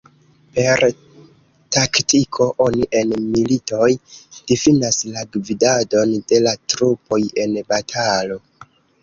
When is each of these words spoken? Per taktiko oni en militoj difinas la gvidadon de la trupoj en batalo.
Per 0.53 0.81
taktiko 1.75 2.47
oni 2.65 2.87
en 3.01 3.11
militoj 3.35 3.91
difinas 4.53 4.99
la 5.11 5.27
gvidadon 5.37 6.17
de 6.33 6.41
la 6.49 6.57
trupoj 6.75 7.23
en 7.45 7.57
batalo. 7.71 8.41